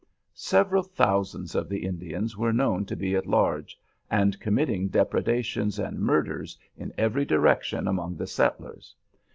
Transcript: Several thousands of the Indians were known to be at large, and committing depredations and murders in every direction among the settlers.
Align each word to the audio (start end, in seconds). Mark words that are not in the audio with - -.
Several 0.33 0.81
thousands 0.81 1.53
of 1.53 1.69
the 1.69 1.85
Indians 1.85 2.35
were 2.35 2.51
known 2.51 2.85
to 2.85 2.95
be 2.95 3.15
at 3.15 3.27
large, 3.27 3.77
and 4.09 4.39
committing 4.39 4.87
depredations 4.87 5.77
and 5.77 5.99
murders 5.99 6.57
in 6.75 6.91
every 6.97 7.23
direction 7.23 7.87
among 7.87 8.15
the 8.17 8.25
settlers. 8.25 8.95